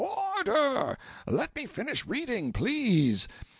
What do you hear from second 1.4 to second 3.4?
me finish reading, please."